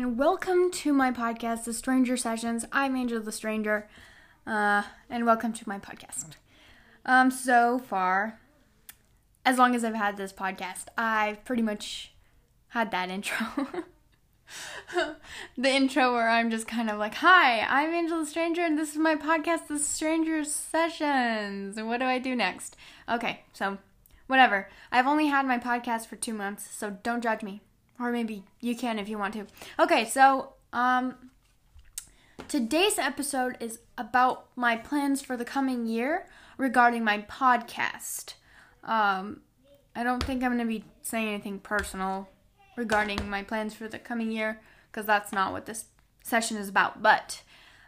[0.00, 2.64] and welcome to my podcast, The Stranger Sessions.
[2.72, 3.86] I'm Angel the Stranger,
[4.46, 6.36] uh, and welcome to my podcast.
[7.04, 8.40] Um, so far,
[9.44, 12.14] as long as I've had this podcast, I've pretty much
[12.68, 13.46] had that intro.
[15.58, 18.92] the intro where I'm just kind of like, Hi, I'm Angel the Stranger, and this
[18.92, 21.78] is my podcast, The Stranger Sessions.
[21.78, 22.74] What do I do next?
[23.06, 23.76] Okay, so
[24.28, 24.70] whatever.
[24.90, 27.60] I've only had my podcast for two months, so don't judge me.
[28.00, 29.46] Or maybe you can if you want to.
[29.78, 31.30] Okay, so um
[32.48, 36.26] today's episode is about my plans for the coming year
[36.56, 38.34] regarding my podcast.
[38.82, 39.42] Um
[39.94, 42.28] I don't think I'm going to be saying anything personal
[42.76, 45.86] regarding my plans for the coming year because that's not what this
[46.22, 47.02] session is about.
[47.02, 47.42] But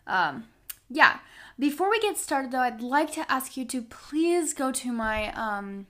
[0.07, 0.45] um
[0.91, 1.21] yeah,
[1.59, 5.33] before we get started though, I'd like to ask you to please go to my
[5.33, 5.87] um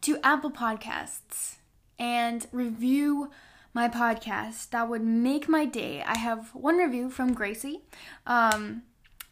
[0.00, 1.58] to Apple Podcasts
[1.98, 3.30] and review
[3.72, 4.70] my podcast.
[4.70, 6.02] That would make my day.
[6.02, 7.82] I have one review from Gracie.
[8.26, 8.82] Um,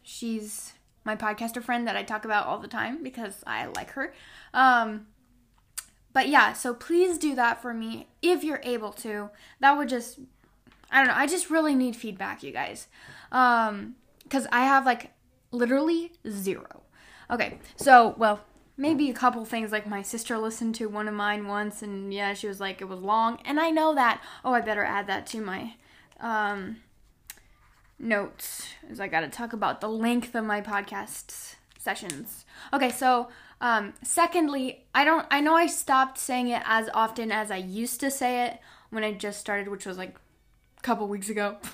[0.03, 0.73] she's
[1.05, 4.13] my podcaster friend that I talk about all the time because I like her.
[4.53, 5.07] Um,
[6.13, 9.31] but yeah, so please do that for me if you're able to.
[9.61, 10.19] That would just,
[10.91, 12.87] I don't know, I just really need feedback, you guys.
[13.31, 15.13] Um, because I have like
[15.51, 16.83] literally zero.
[17.31, 18.41] Okay, so, well,
[18.77, 22.35] maybe a couple things like my sister listened to one of mine once and yeah
[22.35, 23.39] she was like it was long.
[23.45, 25.75] And i know that oh i better add that to my
[26.21, 26.77] um
[27.99, 32.45] notes as i gotta talk about the length of my podcast sessions.
[32.73, 33.29] Okay so
[33.61, 38.01] um secondly i don't i know i stopped saying it as often as i used
[38.01, 38.59] to say it
[38.91, 40.17] when i just started which was like
[40.83, 41.57] couple weeks ago.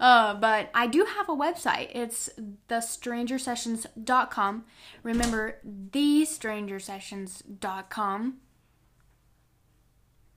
[0.00, 1.88] Uh, but I do have a website.
[1.94, 2.28] It's
[2.68, 4.64] thestrangersessions.com.
[5.02, 8.34] Remember, thestrangersessions.com.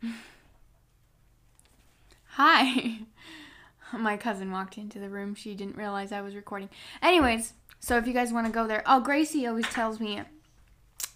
[2.27, 2.99] Hi.
[3.97, 5.35] My cousin walked into the room.
[5.35, 6.69] She didn't realize I was recording.
[7.01, 8.83] Anyways, so if you guys want to go there.
[8.85, 10.21] Oh, Gracie always tells me,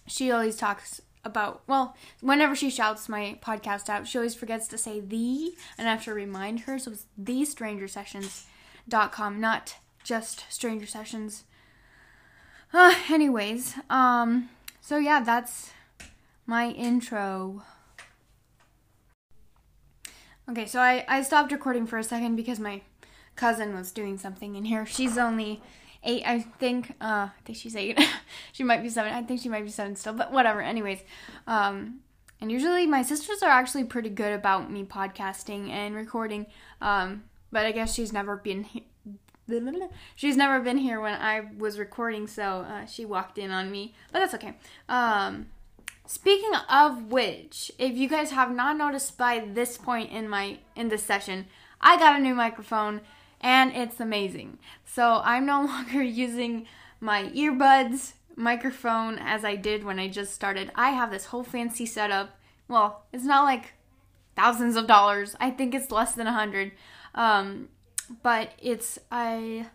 [0.06, 4.76] she always talks about well whenever she shouts my podcast out she always forgets to
[4.76, 6.78] say the and i have to remind her.
[6.78, 11.44] So it's the stranger sessions.com not just stranger sessions.
[12.72, 14.48] Uh, anyways um
[14.80, 15.70] so yeah that's
[16.46, 17.62] my intro.
[20.50, 22.82] Okay so i i stopped recording for a second because my
[23.36, 24.84] cousin was doing something in here.
[24.84, 25.62] She's only
[26.04, 26.90] eight, I think.
[27.00, 27.98] Uh, I think she's eight.
[28.52, 29.12] she might be seven.
[29.12, 30.60] I think she might be seven still, but whatever.
[30.60, 31.00] Anyways,
[31.46, 32.00] um,
[32.40, 36.46] and usually my sisters are actually pretty good about me podcasting and recording.
[36.80, 38.82] Um, but I guess she's never been here.
[40.14, 43.94] She's never been here when I was recording, so uh, she walked in on me.
[44.10, 44.54] But that's okay.
[44.88, 45.48] Um,
[46.06, 50.88] speaking of which, if you guys have not noticed by this point in my in
[50.88, 51.46] this session,
[51.82, 53.02] I got a new microphone
[53.42, 54.58] and it's amazing.
[54.84, 56.66] So I'm no longer using
[57.00, 60.70] my earbuds microphone as I did when I just started.
[60.74, 62.38] I have this whole fancy setup.
[62.68, 63.74] Well, it's not like
[64.36, 65.36] thousands of dollars.
[65.40, 66.72] I think it's less than a hundred.
[67.14, 67.68] Um,
[68.22, 69.66] but it's a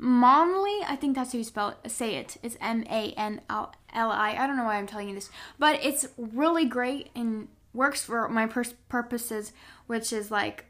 [0.00, 0.80] Manli.
[0.88, 1.90] I think that's how you spell it.
[1.90, 2.36] Say it.
[2.42, 4.36] It's M A N L I.
[4.38, 8.28] I don't know why I'm telling you this, but it's really great and works for
[8.28, 9.52] my pers- purposes,
[9.86, 10.66] which is like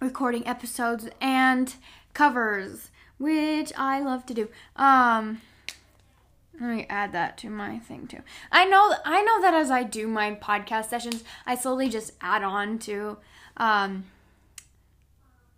[0.00, 1.74] recording episodes and
[2.14, 4.48] covers, which I love to do.
[4.76, 5.42] Um
[6.60, 8.20] let me add that to my thing too.
[8.52, 12.42] I know I know that as I do my podcast sessions, I slowly just add
[12.42, 13.18] on to
[13.56, 14.04] um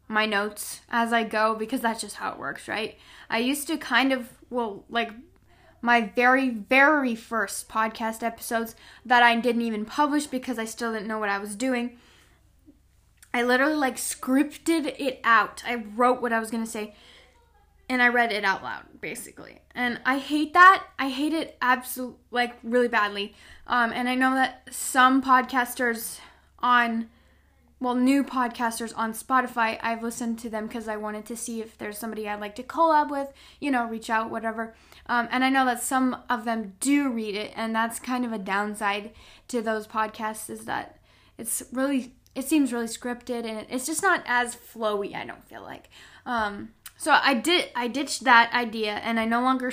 [0.09, 2.99] my notes as I go because that's just how it works, right?
[3.31, 5.11] I used to kind of well like
[5.81, 11.09] my very very first podcast episodes that I didn't even publish because I still didn't
[11.09, 11.99] know what I was doing.
[13.35, 15.63] I literally like scripted it out.
[15.67, 16.95] I wrote what I was going to say
[17.89, 19.61] and I read it out loud basically.
[19.75, 20.87] And I hate that.
[20.99, 23.35] I hate it absolutely like really badly.
[23.67, 26.19] Um and I know that some podcasters
[26.59, 27.09] on
[27.83, 31.77] well, new podcasters on Spotify, I've listened to them because I wanted to see if
[31.77, 34.73] there's somebody I'd like to collab with, you know, reach out, whatever.
[35.07, 38.33] Um, and I know that some of them do read it, and that's kind of
[38.33, 39.11] a downside
[39.49, 41.01] to those podcasts is that
[41.37, 45.63] it's really it seems really scripted and it's just not as flowy i don't feel
[45.63, 45.89] like.
[46.25, 49.73] Um, so i did i ditched that idea and i no longer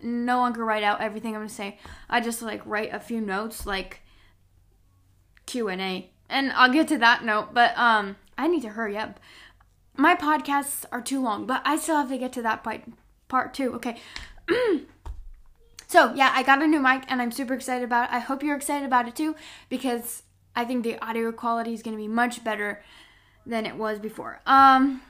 [0.00, 1.78] no longer write out everything i'm gonna say.
[2.08, 4.00] I just like write a few notes like
[5.46, 9.18] q&a and i'll get to that note but um i need to hurry up.
[9.96, 12.82] My podcasts are too long but i still have to get to that part
[13.28, 13.96] part two okay.
[15.90, 18.14] So yeah i got a new mic and i'm super excited about it.
[18.14, 19.34] I hope you're excited about it too
[19.70, 20.22] because
[20.58, 22.82] I think the audio quality is going to be much better
[23.46, 24.40] than it was before.
[24.44, 25.02] Um,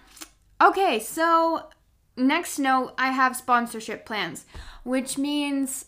[0.60, 1.70] okay, so
[2.18, 4.44] next note, I have sponsorship plans,
[4.84, 5.86] which means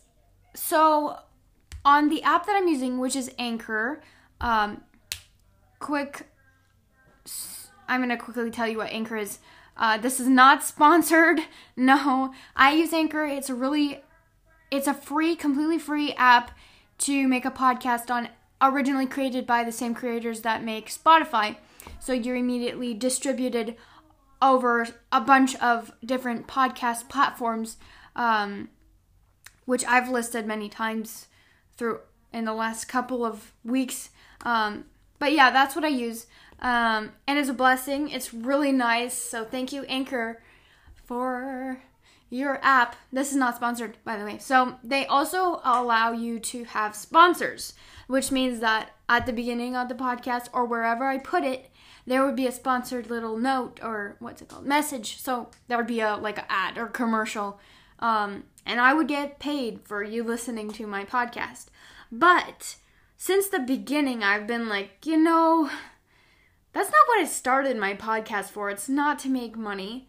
[0.54, 1.18] so
[1.84, 4.00] on the app that I'm using, which is Anchor.
[4.40, 4.80] Um,
[5.78, 6.26] quick,
[7.86, 9.40] I'm gonna quickly tell you what Anchor is.
[9.76, 11.40] Uh, this is not sponsored.
[11.76, 13.26] No, I use Anchor.
[13.26, 14.02] It's a really,
[14.70, 16.50] it's a free, completely free app
[17.00, 18.30] to make a podcast on.
[18.62, 21.56] Originally created by the same creators that make Spotify,
[21.98, 23.76] so you're immediately distributed
[24.42, 27.76] over a bunch of different podcast platforms,
[28.16, 28.68] um,
[29.64, 31.26] which I've listed many times
[31.76, 32.00] through
[32.32, 34.10] in the last couple of weeks.
[34.44, 34.86] Um,
[35.18, 36.26] but yeah, that's what I use.
[36.60, 38.10] Um, and it's a blessing.
[38.10, 39.14] It's really nice.
[39.14, 40.42] So thank you, Anchor,
[40.94, 41.80] for
[42.28, 42.96] your app.
[43.12, 44.38] This is not sponsored, by the way.
[44.38, 47.74] So they also allow you to have sponsors,
[48.10, 51.70] which means that at the beginning of the podcast or wherever I put it,
[52.04, 55.20] there would be a sponsored little note or what's it called message.
[55.20, 57.60] So there would be a like an ad or commercial,
[58.00, 61.66] um, and I would get paid for you listening to my podcast.
[62.10, 62.74] But
[63.16, 65.70] since the beginning, I've been like, you know,
[66.72, 68.70] that's not what I started my podcast for.
[68.70, 70.08] It's not to make money.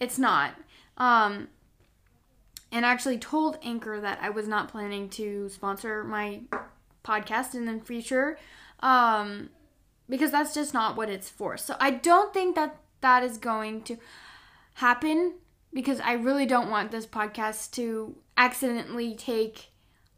[0.00, 0.54] It's not.
[0.96, 1.48] Um,
[2.72, 6.40] and actually told Anchor that I was not planning to sponsor my
[7.06, 8.38] podcast in the future
[8.80, 9.50] um,
[10.08, 11.56] because that's just not what it's for.
[11.56, 13.96] So I don't think that that is going to
[14.74, 15.34] happen
[15.72, 19.70] because I really don't want this podcast to accidentally take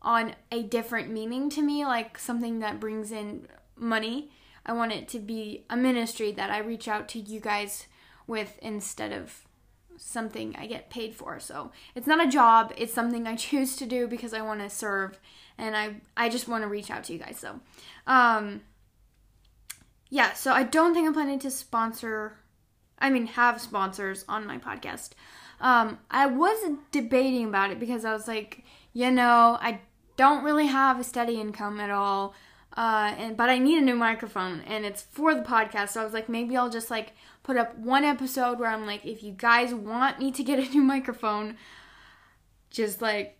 [0.02, 4.30] on a different meaning to me, like something that brings in money.
[4.64, 7.86] I want it to be a ministry that I reach out to you guys
[8.26, 9.44] with instead of
[9.96, 11.40] something I get paid for.
[11.40, 14.70] So it's not a job, it's something I choose to do because I want to
[14.70, 15.18] serve
[15.58, 17.38] and I I just want to reach out to you guys.
[17.38, 17.60] So
[18.06, 18.62] um
[20.10, 22.38] yeah, so I don't think I'm planning to sponsor
[22.98, 25.10] I mean have sponsors on my podcast.
[25.60, 26.58] Um I was
[26.92, 29.80] debating about it because I was like, you know, I
[30.16, 32.34] don't really have a steady income at all.
[32.76, 35.90] Uh, and but I need a new microphone, and it's for the podcast.
[35.90, 37.12] So I was like, maybe I'll just like
[37.42, 40.70] put up one episode where I'm like, if you guys want me to get a
[40.70, 41.56] new microphone,
[42.70, 43.37] just like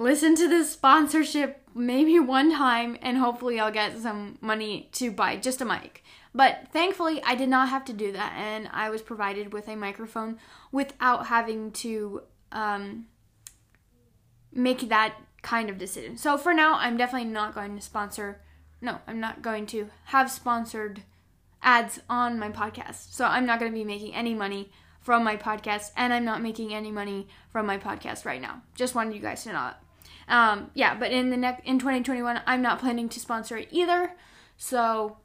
[0.00, 5.36] listen to this sponsorship maybe one time, and hopefully I'll get some money to buy
[5.36, 6.02] just a mic.
[6.34, 9.76] But thankfully, I did not have to do that, and I was provided with a
[9.76, 10.38] microphone
[10.72, 13.06] without having to um,
[14.52, 16.16] make that kind of decision.
[16.16, 18.40] So for now, I'm definitely not going to sponsor.
[18.80, 21.02] No, I'm not going to have sponsored
[21.62, 23.12] ads on my podcast.
[23.12, 26.40] So I'm not going to be making any money from my podcast, and I'm not
[26.40, 28.62] making any money from my podcast right now.
[28.74, 29.82] Just wanted you guys to know that.
[30.28, 34.12] Um, yeah, but in the next in 2021, I'm not planning to sponsor it either.
[34.56, 35.18] So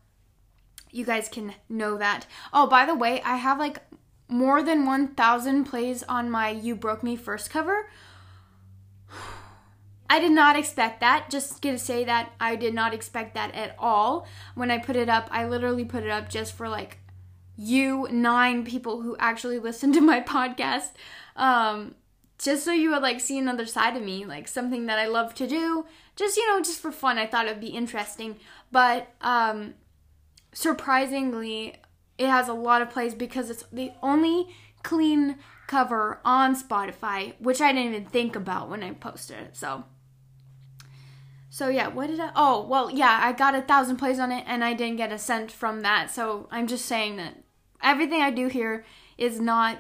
[0.91, 2.25] you guys can know that.
[2.53, 3.79] Oh, by the way, I have like
[4.27, 7.89] more than 1,000 plays on my "You Broke Me" first cover,
[10.09, 11.29] I did not expect that.
[11.29, 14.27] Just gonna say that I did not expect that at all.
[14.53, 16.99] When I put it up, I literally put it up just for like
[17.57, 20.91] you nine people who actually listen to my podcast.
[21.35, 21.95] Um,
[22.37, 25.33] just so you would like see another side of me, like something that I love
[25.35, 25.85] to do.
[26.15, 27.17] Just you know, just for fun.
[27.17, 28.37] I thought it'd be interesting.
[28.71, 29.75] But um,
[30.53, 31.75] surprisingly,
[32.17, 34.47] it has a lot of plays because it's the only
[34.83, 35.37] clean
[35.67, 39.57] cover on Spotify, which I didn't even think about when I posted it.
[39.57, 39.85] So
[41.55, 42.31] so yeah, what did I?
[42.35, 45.17] Oh, well, yeah, I got a thousand plays on it, and I didn't get a
[45.17, 46.11] cent from that.
[46.11, 47.43] So I'm just saying that
[47.81, 48.83] everything I do here
[49.17, 49.77] is not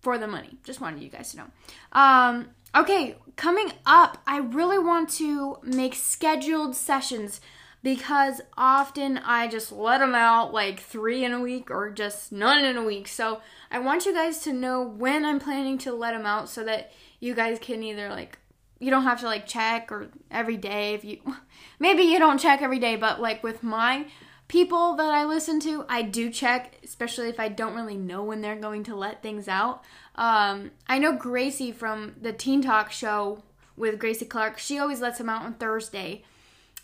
[0.00, 0.56] for the money.
[0.64, 1.46] Just wanted you guys to know.
[1.92, 7.40] Um, okay, coming up, I really want to make scheduled sessions
[7.82, 12.64] because often I just let them out like three in a week or just none
[12.64, 13.08] in a week.
[13.08, 13.40] So
[13.70, 16.92] I want you guys to know when I'm planning to let them out so that
[17.20, 18.38] you guys can either like
[18.78, 21.20] you don't have to like check or every day if you
[21.78, 24.06] maybe you don't check every day but like with my
[24.50, 28.40] people that I listen to I do check especially if I don't really know when
[28.40, 29.84] they're going to let things out.
[30.16, 33.44] Um, I know Gracie from the Teen Talk show
[33.76, 34.58] with Gracie Clark.
[34.58, 36.24] She always lets them out on Thursday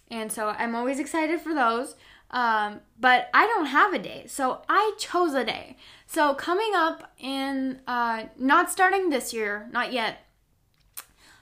[0.09, 1.97] and so I'm always excited for those.
[2.31, 5.77] Um, but I don't have a day so I chose a day.
[6.07, 10.19] So coming up in uh, not starting this year not yet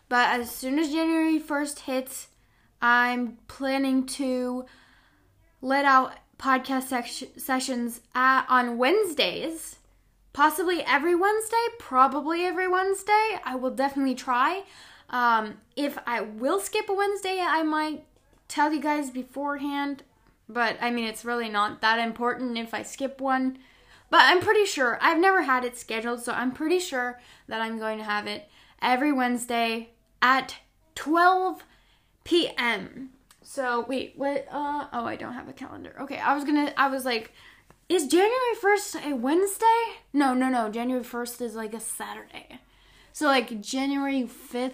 [0.09, 2.29] but as soon as January 1st hits,
[2.81, 4.65] I'm planning to
[5.65, 9.77] let out podcast sec- sessions at, on Wednesdays.
[10.35, 13.39] Possibly every Wednesday, probably every Wednesday.
[13.45, 14.65] I will definitely try.
[15.09, 18.05] Um, if I will skip a Wednesday, I might
[18.47, 20.03] tell you guys beforehand.
[20.49, 23.59] but I mean, it's really not that important if I skip one.
[24.11, 27.79] But I'm pretty sure, I've never had it scheduled, so I'm pretty sure that I'm
[27.79, 28.51] going to have it
[28.83, 29.91] every Wednesday
[30.21, 30.57] at
[30.95, 31.65] 12
[32.23, 33.14] p.m.
[33.45, 34.47] So, wait, what?
[34.51, 35.95] Uh, oh, I don't have a calendar.
[36.01, 37.33] Okay, I was gonna, I was like,
[37.89, 39.83] is January 1st a Wednesday?
[40.13, 40.71] No, no, no.
[40.71, 42.61] January 1st is like a Saturday.
[43.13, 44.73] So, like, January 5th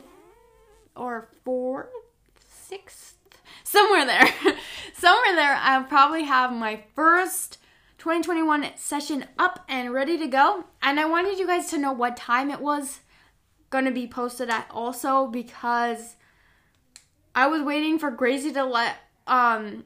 [0.94, 1.88] or 4th,
[2.70, 3.14] 6th,
[3.64, 4.26] somewhere there.
[4.94, 7.58] somewhere there, I'll probably have my first
[7.98, 10.64] 2021 session up and ready to go.
[10.80, 13.00] And I wanted you guys to know what time it was
[13.72, 16.16] to be posted at also because
[17.34, 18.96] I was waiting for Gracie to let
[19.26, 19.84] um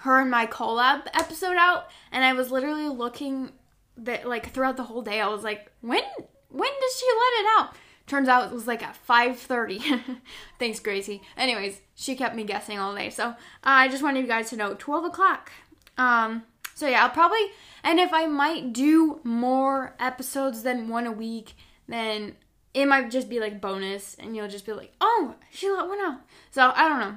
[0.00, 3.52] her and my collab episode out and I was literally looking
[3.98, 6.02] that like throughout the whole day I was like when
[6.50, 7.74] when does she let it out?
[8.06, 10.20] Turns out it was like at 5:30.
[10.58, 11.22] Thanks, Gracie.
[11.36, 13.08] Anyways, she kept me guessing all day.
[13.08, 15.52] So uh, I just wanted you guys to know 12 o'clock.
[15.96, 16.42] Um,
[16.74, 17.52] so yeah, I'll probably
[17.84, 21.54] and if I might do more episodes than one a week,
[21.86, 22.36] then
[22.74, 26.00] it might just be like bonus, and you'll just be like, oh, she let one
[26.00, 26.20] out.
[26.50, 27.16] So I don't know.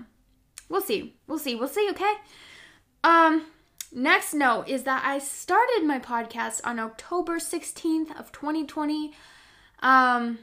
[0.69, 1.15] We'll see.
[1.27, 1.55] We'll see.
[1.55, 1.89] We'll see.
[1.91, 2.13] Okay.
[3.03, 3.45] Um.
[3.95, 9.13] Next note is that I started my podcast on October 16th of 2020.
[9.81, 10.39] Um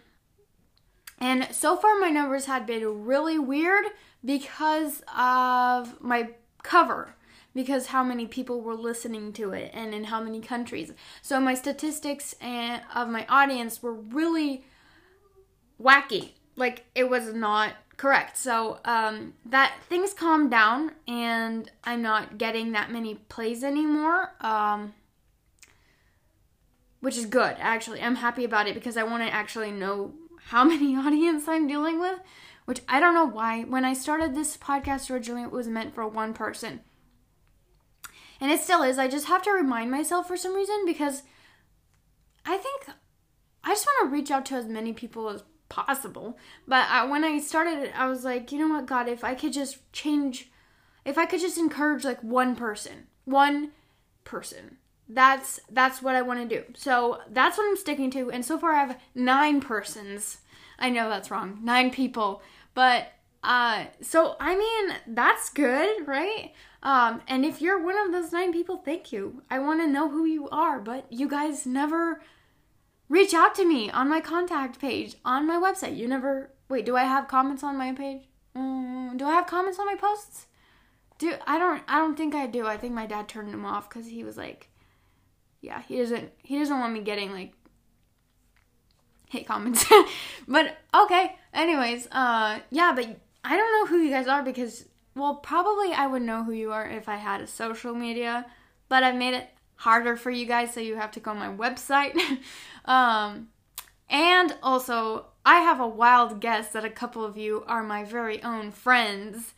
[1.21, 3.85] and so far, my numbers had been really weird
[4.25, 6.31] because of my
[6.63, 7.15] cover,
[7.55, 10.93] because how many people were listening to it and in how many countries.
[11.21, 14.65] So my statistics and of my audience were really
[15.83, 16.31] wacky.
[16.57, 18.37] Like it was not correct.
[18.37, 24.33] So um, that things calmed down, and I'm not getting that many plays anymore.
[24.41, 24.95] Um,
[27.01, 28.01] which is good actually.
[28.01, 32.01] I'm happy about it because I want to actually know how many audience I'm dealing
[32.01, 32.21] with,
[32.65, 33.63] which I don't know why.
[33.63, 36.81] When I started this podcast originally, it was meant for one person.
[38.41, 38.99] And it still is.
[38.99, 41.25] I just have to remind myself for some reason because
[42.47, 42.87] I think
[43.63, 46.37] I just want to reach out to as many people as possible.
[46.69, 49.55] But I, when I started I was like, you know what, God, if I could
[49.55, 50.51] just change,
[51.07, 53.71] if I could just encourage like one person, one
[54.25, 54.77] person,
[55.09, 56.65] that's that's what I want to do.
[56.77, 58.31] So that's what I'm sticking to.
[58.31, 60.39] And so far, I have nine persons.
[60.79, 62.43] I know that's wrong, nine people,
[62.75, 63.13] but
[63.43, 66.53] uh, so I mean that's good, right?
[66.83, 69.43] Um, and if you're one of those nine people, thank you.
[69.51, 72.23] I want to know who you are, but you guys never
[73.11, 75.99] reach out to me on my contact page on my website.
[75.99, 76.87] You never wait.
[76.87, 78.23] Do I have comments on my page?
[78.57, 80.47] Mm, do I have comments on my posts?
[81.19, 82.67] Do I don't I don't think I do.
[82.67, 84.69] I think my dad turned them off because he was like
[85.61, 87.53] yeah, he doesn't he doesn't want me getting like
[89.29, 89.85] hate comments.
[90.49, 91.37] but okay.
[91.53, 94.87] Anyways, uh yeah, but I don't know who you guys are because
[95.17, 98.47] well, probably I would know who you are if I had a social media,
[98.89, 101.49] but I've made it harder for you guys so you have to go on my
[101.49, 102.15] website.
[102.85, 103.49] um
[104.09, 108.43] and also I have a wild guess that a couple of you are my very
[108.43, 109.55] own friends.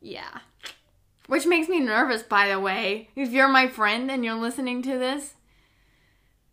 [0.00, 0.38] Yeah.
[1.26, 3.08] Which makes me nervous, by the way.
[3.16, 5.34] If you're my friend and you're listening to this,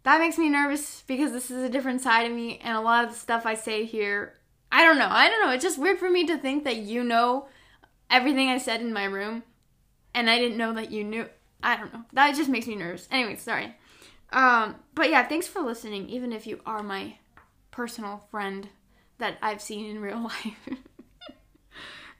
[0.03, 3.03] that makes me nervous because this is a different side of me, and a lot
[3.03, 4.39] of the stuff I say here,
[4.71, 5.09] I don't know.
[5.09, 5.51] I don't know.
[5.51, 7.47] It's just weird for me to think that you know
[8.09, 9.43] everything I said in my room,
[10.15, 11.27] and I didn't know that you knew.
[11.63, 12.03] I don't know.
[12.13, 13.07] That just makes me nervous.
[13.11, 13.75] Anyway, sorry.
[14.31, 17.15] Um, but yeah, thanks for listening, even if you are my
[17.69, 18.69] personal friend
[19.17, 20.69] that I've seen in real life.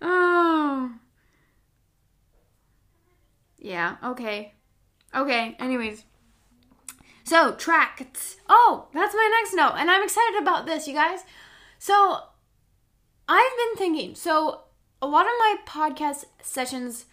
[0.02, 0.92] oh.
[3.58, 4.54] Yeah, okay.
[5.16, 6.04] Okay, anyways.
[7.24, 8.38] So, tracts.
[8.50, 9.74] Oh, that's my next note.
[9.78, 11.20] And I'm excited about this, you guys.
[11.78, 12.20] So,
[13.28, 14.16] I've been thinking.
[14.16, 14.62] So,
[15.02, 17.06] a lot of my podcast sessions,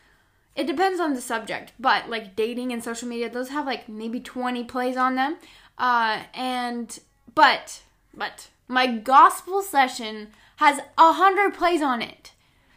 [0.58, 4.18] it depends on the subject, but like dating and social media, those have like maybe
[4.18, 5.36] 20 plays on them.
[5.78, 6.98] Uh, and,
[7.32, 12.32] but, but, my gospel session has a 100 plays on it.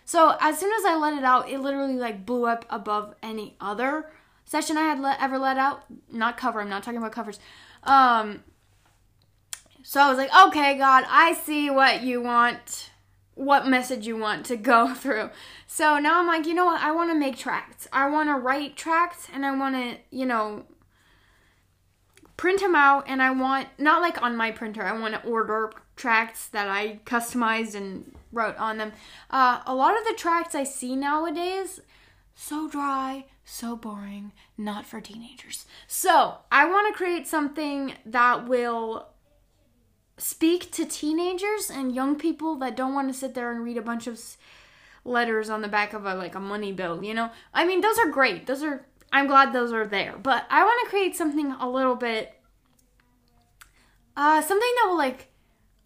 [0.05, 3.55] So as soon as I let it out, it literally like blew up above any
[3.59, 4.11] other
[4.45, 5.83] session I had let, ever let out.
[6.11, 6.61] Not cover.
[6.61, 7.39] I'm not talking about covers.
[7.83, 8.43] Um.
[9.81, 12.90] So I was like, okay, God, I see what you want,
[13.35, 15.29] what message you want to go through.
[15.67, 16.81] So now I'm like, you know what?
[16.81, 17.87] I want to make tracts.
[17.91, 20.65] I want to write tracts, and I want to, you know,
[22.37, 23.05] print them out.
[23.07, 24.83] And I want not like on my printer.
[24.83, 28.93] I want to order tracts that I customized and wrote on them.
[29.29, 31.79] Uh, a lot of the tracts I see nowadays,
[32.33, 35.65] so dry, so boring, not for teenagers.
[35.87, 39.10] So I want to create something that will
[40.21, 43.81] speak to teenagers and young people that don't want to sit there and read a
[43.81, 44.19] bunch of
[45.03, 47.31] letters on the back of a like a money bill, you know?
[47.53, 48.45] I mean, those are great.
[48.45, 50.15] Those are I'm glad those are there.
[50.21, 52.33] But I want to create something a little bit
[54.15, 55.29] uh something that will like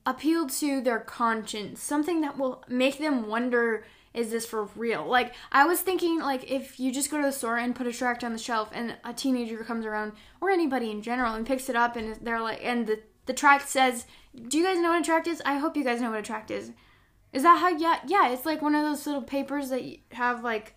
[0.05, 5.05] appeal to their conscience, something that will make them wonder is this for real?
[5.05, 7.93] Like I was thinking like if you just go to the store and put a
[7.93, 11.69] tract on the shelf and a teenager comes around or anybody in general and picks
[11.69, 14.05] it up and they're like and the the tract says,
[14.47, 16.23] "Do you guys know what a tract is?" I hope you guys know what a
[16.23, 16.71] tract is.
[17.33, 20.75] Is that how yeah, yeah, it's like one of those little papers that have like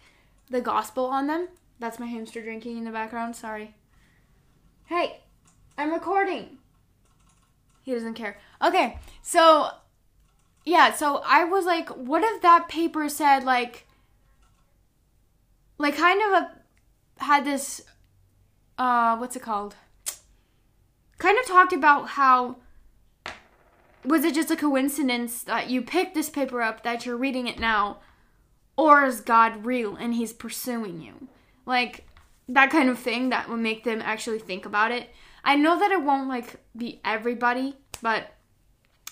[0.51, 1.49] the gospel on them.
[1.79, 3.37] That's my hamster drinking in the background.
[3.37, 3.75] Sorry.
[4.87, 5.21] Hey,
[5.77, 6.59] I'm recording.
[7.83, 8.39] He doesn't care.
[8.63, 9.71] Okay, so
[10.65, 13.87] yeah, so I was like, what if that paper said like
[15.79, 17.83] like kind of a had this
[18.77, 19.77] uh what's it called?
[21.19, 22.57] Kind of talked about how
[24.05, 27.59] was it just a coincidence that you picked this paper up that you're reading it
[27.59, 27.99] now
[28.77, 31.29] or is God real and he's pursuing you?
[31.67, 32.07] Like
[32.49, 35.11] that kind of thing that would make them actually think about it.
[35.45, 38.33] I know that it won't like be everybody, but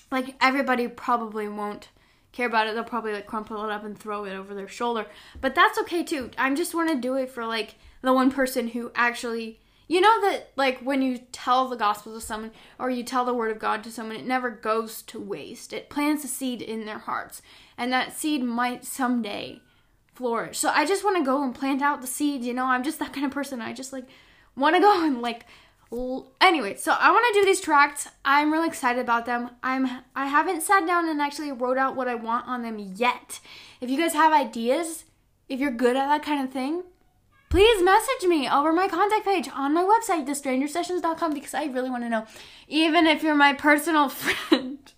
[0.09, 1.89] like everybody probably won't
[2.31, 2.73] care about it.
[2.73, 5.05] They'll probably like crumple it up and throw it over their shoulder.
[5.41, 6.31] But that's okay too.
[6.37, 10.21] I just want to do it for like the one person who actually you know
[10.21, 13.59] that like when you tell the gospel to someone or you tell the word of
[13.59, 15.73] God to someone, it never goes to waste.
[15.73, 17.41] It plants a seed in their hearts.
[17.77, 19.61] And that seed might someday
[20.13, 20.57] flourish.
[20.57, 22.65] So I just want to go and plant out the seed, you know?
[22.65, 23.61] I'm just that kind of person.
[23.61, 24.05] I just like
[24.57, 25.45] want to go and like
[26.41, 30.25] anyway so i want to do these tracts i'm really excited about them i'm i
[30.25, 33.39] haven't sat down and actually wrote out what i want on them yet
[33.79, 35.05] if you guys have ideas
[35.47, 36.83] if you're good at that kind of thing
[37.49, 42.03] please message me over my contact page on my website thestrangersessions.com because i really want
[42.03, 42.25] to know
[42.67, 44.93] even if you're my personal friend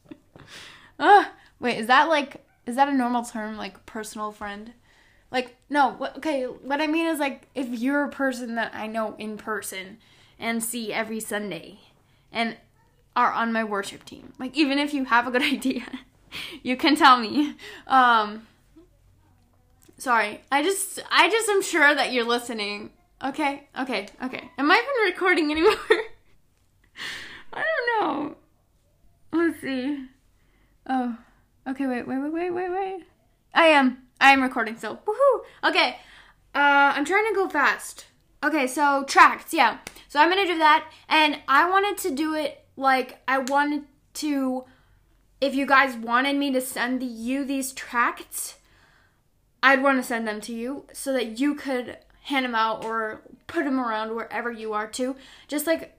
[1.59, 4.73] wait is that like is that a normal term like personal friend
[5.31, 8.87] like no what, okay what i mean is like if you're a person that i
[8.87, 9.97] know in person
[10.39, 11.79] and see every Sunday
[12.31, 12.55] and
[13.15, 14.33] are on my worship team.
[14.39, 15.85] Like even if you have a good idea,
[16.63, 17.55] you can tell me.
[17.85, 18.47] Um
[19.99, 20.41] sorry.
[20.51, 22.91] I just I just am sure that you're listening.
[23.23, 23.67] Okay?
[23.79, 24.07] Okay.
[24.23, 24.49] Okay.
[24.57, 25.75] Am I even recording anymore?
[27.53, 28.35] I don't know.
[29.31, 30.05] Let's see.
[30.87, 31.17] Oh.
[31.67, 33.03] Okay, wait, wait, wait, wait, wait, wait.
[33.53, 33.99] I am.
[34.19, 34.99] I am recording still.
[35.05, 35.69] Woohoo!
[35.69, 35.97] Okay.
[36.55, 38.05] Uh I'm trying to go fast.
[38.43, 39.79] Okay, so tracts, yeah.
[40.07, 43.83] So I'm gonna do that, and I wanted to do it like I wanted
[44.15, 44.65] to.
[45.41, 48.55] If you guys wanted me to send you these tracts,
[49.61, 53.21] I'd want to send them to you so that you could hand them out or
[53.47, 55.15] put them around wherever you are too.
[55.47, 55.97] Just like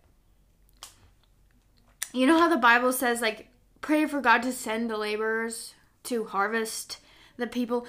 [2.12, 3.48] you know how the Bible says like
[3.80, 6.98] pray for God to send the laborers to harvest
[7.36, 7.86] the people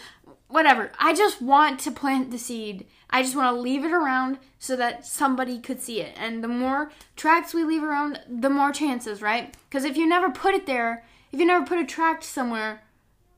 [0.47, 0.91] whatever.
[0.99, 2.85] I just want to plant the seed.
[3.09, 6.13] I just want to leave it around so that somebody could see it.
[6.17, 9.55] And the more tracts we leave around, the more chances, right?
[9.69, 12.83] Because if you never put it there, if you never put a tract somewhere,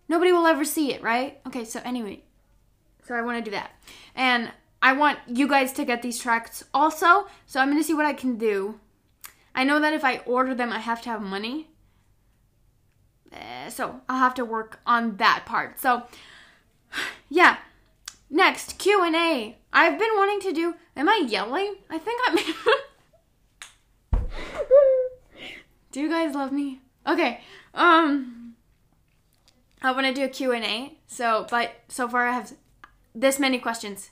[0.08, 1.39] nobody will ever see it, right?
[1.48, 2.24] Okay, so anyway,
[3.08, 3.72] so I want to do that.
[4.16, 7.94] And I want you guys to get these tracts also, so I'm going to see
[7.94, 8.80] what I can do.
[9.56, 11.68] I know that if I order them, I have to have money.
[13.32, 15.80] Uh, so I'll have to work on that part.
[15.80, 16.04] So
[17.30, 17.58] yeah.
[18.30, 19.58] Next, Q&A.
[19.72, 21.76] I've been wanting to do Am I yelling?
[21.89, 22.38] I think I'm
[25.92, 26.82] Do you guys love me?
[27.08, 27.42] Okay.
[27.74, 28.43] Um
[29.84, 30.98] I want to do a Q&A.
[31.08, 32.54] So, but so far I have
[33.13, 34.12] this many questions.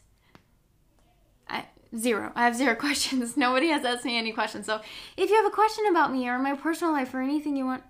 [1.50, 1.66] I,
[1.98, 2.32] zero.
[2.36, 3.38] I have zero questions.
[3.38, 4.66] Nobody has asked me any questions.
[4.66, 4.82] So,
[5.18, 7.84] if you have a question about me or my personal life or anything you want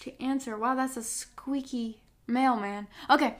[0.00, 2.88] to answer, wow, that's a squeaky mailman.
[3.08, 3.36] Okay,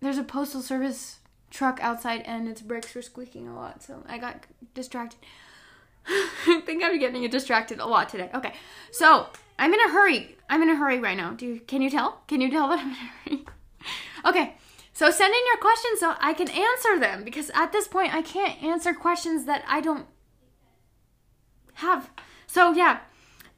[0.00, 1.18] there's a postal service
[1.50, 5.18] truck outside and its brakes were squeaking a lot, so I got distracted.
[6.06, 8.30] I think I'm getting distracted a lot today.
[8.34, 8.52] Okay,
[8.90, 10.36] so I'm in a hurry.
[10.48, 11.32] I'm in a hurry right now.
[11.32, 12.22] Do you, can you tell?
[12.28, 13.46] Can you tell that I'm in a hurry?
[14.26, 14.54] okay,
[14.92, 18.22] so send in your questions so I can answer them because at this point I
[18.22, 20.06] can't answer questions that I don't
[21.74, 22.10] have.
[22.46, 23.00] So yeah,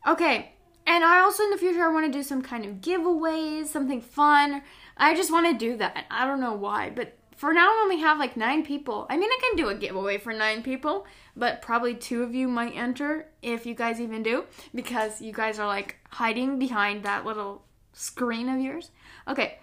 [0.07, 0.53] okay.
[0.87, 4.01] And I also in the future I want to do some kind of giveaways, something
[4.01, 4.63] fun.
[4.97, 6.07] I just want to do that.
[6.11, 9.07] I don't know why, but for now I only have like nine people.
[9.09, 12.49] I mean, I can do a giveaway for nine people, but probably two of you
[12.49, 14.45] might enter if you guys even do,
[14.75, 18.91] because you guys are like hiding behind that little screen of yours.
[19.29, 19.59] Okay.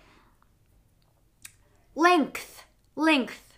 [1.95, 2.63] Length.
[2.95, 3.53] Length.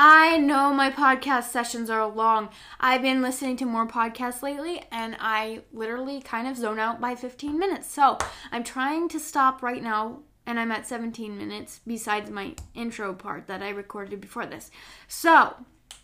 [0.00, 2.50] I know my podcast sessions are long.
[2.78, 7.16] I've been listening to more podcasts lately and I literally kind of zone out by
[7.16, 7.90] 15 minutes.
[7.90, 8.18] So
[8.52, 13.46] I'm trying to stop right now and I'm at 17 minutes besides my intro part
[13.48, 14.70] that I recorded before this.
[15.06, 15.54] So,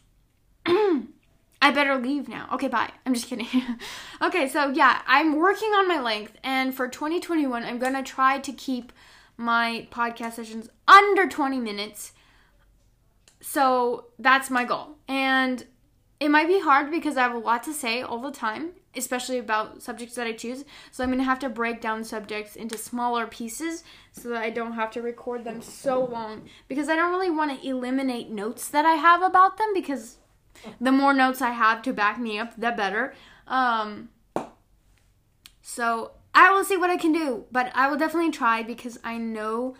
[0.66, 2.50] I better leave now.
[2.52, 2.90] Okay, bye.
[3.06, 3.48] I'm just kidding.
[4.22, 8.52] okay, so yeah, I'm working on my length, and for 2021, I'm gonna try to
[8.52, 8.92] keep
[9.38, 12.12] my podcast sessions under 20 minutes.
[13.40, 14.98] So that's my goal.
[15.08, 15.64] And
[16.24, 19.36] it might be hard because I have a lot to say all the time, especially
[19.36, 20.64] about subjects that I choose.
[20.90, 24.48] So I'm going to have to break down subjects into smaller pieces so that I
[24.48, 28.68] don't have to record them so long because I don't really want to eliminate notes
[28.68, 30.16] that I have about them because
[30.80, 33.12] the more notes I have to back me up, the better.
[33.46, 34.08] Um,
[35.60, 39.18] so I will see what I can do, but I will definitely try because I
[39.18, 39.74] know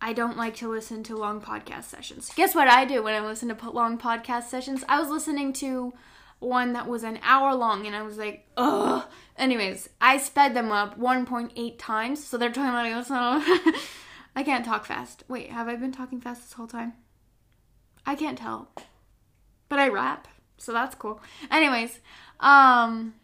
[0.00, 2.30] I don't like to listen to long podcast sessions.
[2.36, 4.84] Guess what I do when I listen to long podcast sessions?
[4.88, 5.94] I was listening to
[6.38, 9.04] one that was an hour long and I was like, ugh.
[9.38, 13.10] Anyways, I sped them up 1.8 times, so they're talking like this.
[14.36, 15.24] I can't talk fast.
[15.28, 16.92] Wait, have I been talking fast this whole time?
[18.04, 18.70] I can't tell.
[19.68, 20.28] But I rap,
[20.58, 21.20] so that's cool.
[21.50, 22.00] Anyways,
[22.38, 23.14] um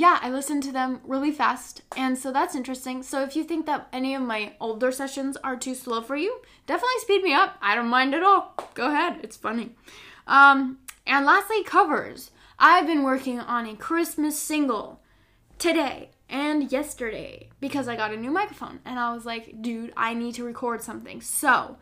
[0.00, 3.02] yeah, I listen to them really fast, and so that's interesting.
[3.02, 6.40] So if you think that any of my older sessions are too slow for you,
[6.66, 7.56] definitely speed me up.
[7.60, 8.54] I don't mind at all.
[8.74, 9.76] Go ahead, it's funny.
[10.26, 12.30] Um, and lastly, covers.
[12.58, 15.00] I've been working on a Christmas single
[15.58, 20.14] today and yesterday because I got a new microphone, and I was like, dude, I
[20.14, 21.20] need to record something.
[21.20, 21.78] So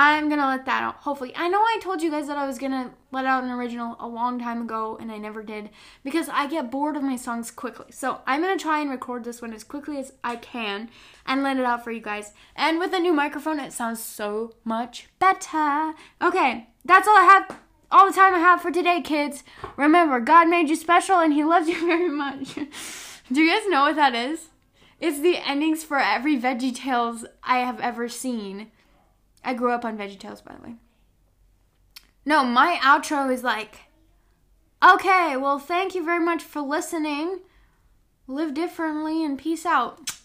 [0.00, 0.94] I'm gonna let that out.
[0.98, 3.96] Hopefully, I know I told you guys that I was gonna let out an original
[3.98, 5.70] a long time ago, and I never did
[6.04, 7.86] because I get bored of my songs quickly.
[7.90, 10.88] So I'm gonna try and record this one as quickly as I can
[11.26, 12.32] and let it out for you guys.
[12.54, 15.94] And with a new microphone, it sounds so much better.
[16.22, 17.58] Okay, that's all I have.
[17.90, 19.42] All the time I have for today, kids.
[19.76, 22.54] Remember, God made you special and He loves you very much.
[23.32, 24.50] Do you guys know what that is?
[25.00, 28.70] It's the endings for every Veggie Tales I have ever seen.
[29.44, 30.74] I grew up on VeggieTales, by the way.
[32.24, 33.88] No, my outro is like,
[34.84, 37.40] okay, well, thank you very much for listening.
[38.26, 40.17] Live differently and peace out.